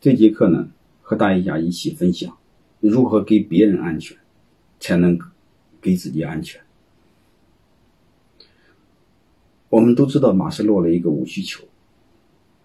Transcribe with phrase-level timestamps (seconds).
[0.00, 0.70] 这节课呢，
[1.02, 2.38] 和大家一起分享
[2.78, 4.16] 如何给别人安全，
[4.78, 5.18] 才能
[5.82, 6.60] 给自己安全。
[9.68, 11.64] 我们都知道，马斯洛的一个五需求，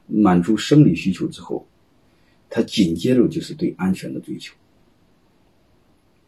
[0.05, 1.65] 满足生理需求之后，
[2.51, 4.55] 他紧接着就是对安全的追求，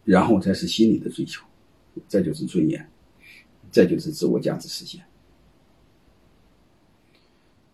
[0.04, 1.46] 然后才是心理的追求，
[2.08, 2.90] 再就是尊严，
[3.70, 5.04] 再就是自我价值实现。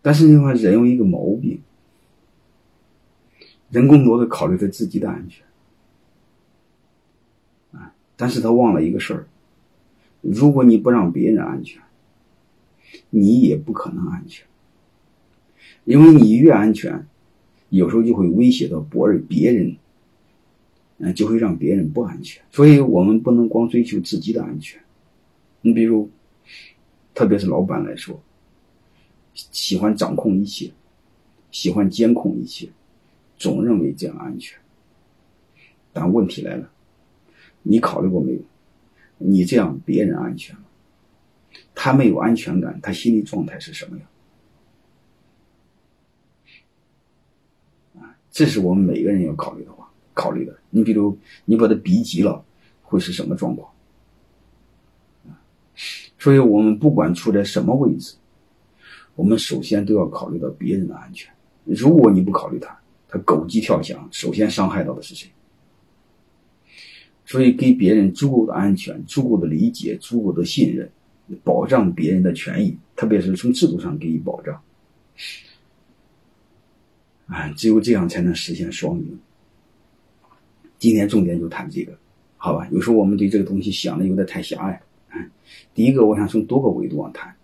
[0.02, 1.58] 但是呢，人有一个毛病。
[3.72, 5.44] 人更多的考虑他自己的安全，
[7.72, 9.26] 啊，但是他忘了一个事儿：
[10.20, 11.80] 如果你不让别人安全，
[13.08, 14.46] 你也不可能安全，
[15.84, 17.06] 因为你越安全，
[17.70, 19.74] 有时候就会威胁到博人别人，
[20.98, 22.42] 嗯，就会让别人不安全。
[22.50, 24.78] 所以我们不能光追求自己的安全。
[25.62, 26.10] 你比如，
[27.14, 28.20] 特别是老板来说，
[29.32, 30.70] 喜欢掌控一切，
[31.50, 32.68] 喜欢监控一切。
[33.42, 34.56] 总认为这样安全，
[35.92, 36.70] 但问题来了，
[37.62, 38.38] 你考虑过没有？
[39.18, 40.62] 你这样别人安全吗？
[41.74, 44.06] 他没有安全感，他心理状态是什么样？
[48.00, 50.56] 啊，这是我们每个人要考虑的话，考虑的。
[50.70, 52.44] 你比如你把他逼急了，
[52.80, 53.68] 会是什么状况？
[56.16, 58.14] 所以我们不管处在什么位置，
[59.16, 61.28] 我们首先都要考虑到别人的安全。
[61.64, 62.80] 如果你不考虑他，
[63.12, 65.28] 他狗急跳墙，首先伤害到的是谁？
[67.26, 70.90] 所以，给别人足够的安全、足够的理解、足够的信任，
[71.44, 74.58] 保障别人的权益，特别是从制度上给予保障。
[77.26, 79.18] 啊，只有这样才能实现双赢。
[80.78, 81.96] 今天重点就谈这个，
[82.38, 82.66] 好吧？
[82.72, 84.82] 有时候我们对这个东西想的有点太狭隘。
[85.14, 85.30] 嗯，
[85.74, 87.34] 第一个，我想从多个维度上谈。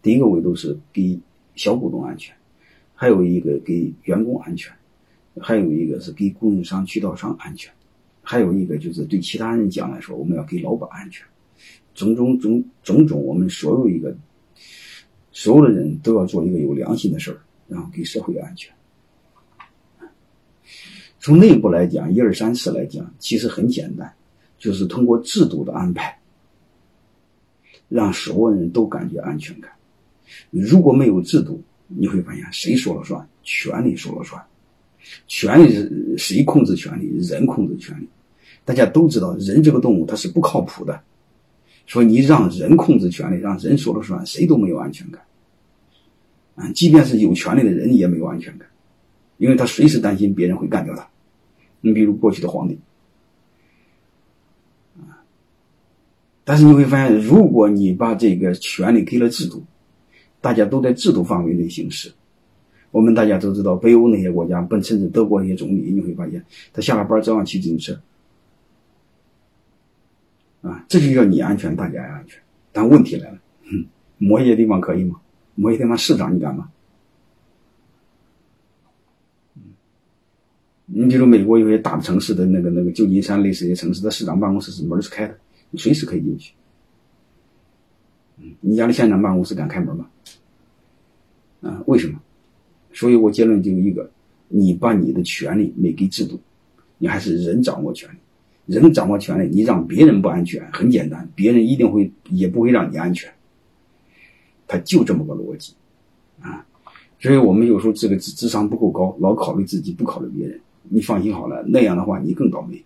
[0.00, 1.20] 第一个维度是给
[1.54, 2.34] 小股东安全，
[2.94, 4.74] 还有一个给员工安全。
[5.40, 7.72] 还有一个是给供应商、渠道商安全，
[8.22, 11.26] 还有一个就是对其他人讲来说，我们要给老板安全。
[11.94, 14.16] 种种种种种，我们所有一个
[15.32, 18.72] 所有的人都要做一个有良心的事儿，然后给社会安全。
[21.18, 24.14] 从内部来讲，一二三四来讲，其实很简单，
[24.58, 26.20] 就是通过制度的安排，
[27.88, 29.72] 让所有人都感觉安全感。
[30.50, 33.28] 如果没有制度，你会发现谁说了算？
[33.42, 34.40] 权力说了算。
[35.26, 37.10] 权力是谁控制权力？
[37.26, 38.08] 人控制权力。
[38.64, 41.00] 大家都知道，人这个动物它是不靠谱的，
[41.86, 45.22] 说你让人控制权力，让人说了算，谁都没有安全感。
[46.54, 48.68] 啊，即便是有权利的人也没有安全感，
[49.38, 51.08] 因为他随时担心别人会干掉他。
[51.80, 52.76] 你比如过去的皇帝，
[54.98, 55.22] 啊，
[56.44, 59.64] 但是你会发现，如果你把这个权利给了制度，
[60.40, 62.12] 大家都在制度范围内行事。
[62.90, 68.00] 我们大家都知道，北欧那些国家，本甚至德国那些总理，你会发现，他下了班照样骑自行车，
[70.62, 72.40] 啊，这就叫你安全，大家也安全。
[72.72, 73.38] 但问题来了，
[73.70, 75.20] 哼，某些地方可以吗？
[75.54, 76.70] 某些地方市长你敢吗？
[80.86, 85.38] 你比如美国有些大的城市的那个那个旧金山类似一些城市的市长办公室是门是开的，
[85.70, 86.54] 你随时可以进去。
[88.38, 90.08] 嗯，你家的县长办公室敢开门吗？
[91.60, 92.18] 啊，为什么？
[92.98, 94.10] 所以我结论就一个：
[94.48, 96.36] 你把你的权利没给制度，
[96.98, 103.32] 你还是人掌握权利，人掌握权利，你让别人不安全，很简单，别人一定会也不会让你安全。
[104.66, 105.74] 他就这么个逻辑，
[106.40, 106.66] 啊，
[107.20, 110.60] 所以我们有时候这个智智商不够高，老考虑自己不考虑别人。
[110.88, 112.82] 你放心好了，那样的话你更倒霉，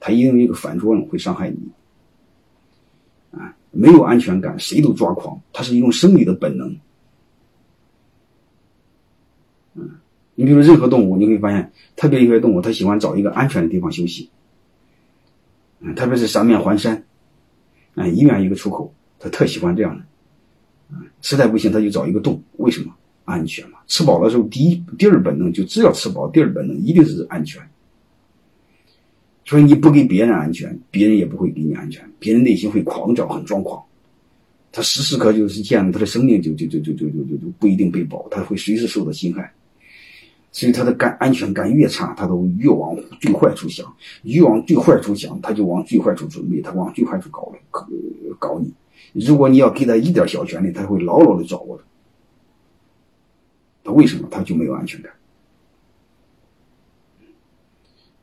[0.00, 1.58] 他一定有一个反作用会伤害你。
[3.38, 6.76] 啊，没有安全感，谁都抓狂，他是一种生理的本能。
[9.76, 9.90] 嗯
[10.38, 14.28] 你比如任何动物，你会发现，特别有些动物，它喜欢找一个安全的地方休息。
[15.80, 17.04] 嗯，特别是三面环山，
[17.94, 20.04] 嗯，医院一个出口，它特喜欢这样的。
[20.90, 22.42] 嗯，实在不行，它就找一个洞。
[22.58, 22.94] 为什么？
[23.24, 23.78] 安全嘛。
[23.86, 27.62] 吃饱了之后，第一、第二本能就只要吃饱，第二本能一定是安全。
[29.46, 33.82] 所以你不给别人安全，别人也不会给你安全，别人内心会狂躁，很抓狂。
[34.70, 39.50] 他时时刻就是这样，他的生命就就就就就就就就不一定被保，他会随时受到侵害。
[40.56, 47.86] 所以他的感安全感越差，他都越往最坏处想，越往最坏处想，他就往最坏处准备，他往最坏处搞搞
[48.38, 48.72] 搞你。
[49.12, 51.84] 如果你要给他一点小权利，他会牢牢的掌握着。
[53.84, 55.12] 他为什么他就没有安全感？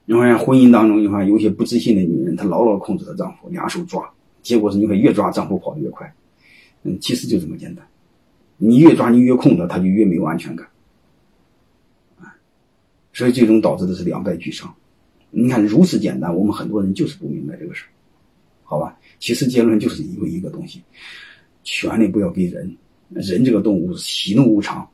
[0.05, 6.11] 你看婚姻当中，你看有些不自信的女人，她牢牢控制她丈夫，两手抓，结果是你看越抓丈夫跑得越快。
[6.81, 7.85] 嗯，其实就这么简单，
[8.57, 10.67] 你越抓你越控制，他就越没有安全感。
[13.13, 14.73] 所以最终导致的是两败俱伤。
[15.29, 17.89] 你看如此简单，我们很多人就是不明白这个事儿，
[18.63, 18.99] 好吧？
[19.19, 20.81] 其实结论就是一个一个东西，
[21.63, 22.75] 权利不要给人，
[23.09, 24.87] 人这个动物喜怒无常，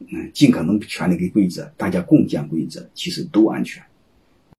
[0.00, 3.82] 嗯，尽可能权利给规则，大家共建规则，其实都安全。